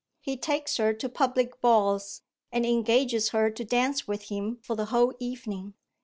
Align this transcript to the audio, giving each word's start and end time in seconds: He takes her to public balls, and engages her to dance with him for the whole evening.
He 0.19 0.35
takes 0.35 0.77
her 0.77 0.95
to 0.95 1.07
public 1.09 1.61
balls, 1.61 2.23
and 2.51 2.65
engages 2.65 3.29
her 3.29 3.51
to 3.51 3.63
dance 3.63 4.07
with 4.07 4.29
him 4.29 4.57
for 4.63 4.73
the 4.75 4.85
whole 4.85 5.13
evening. 5.19 5.75